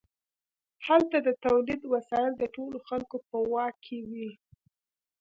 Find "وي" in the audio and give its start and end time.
4.09-4.31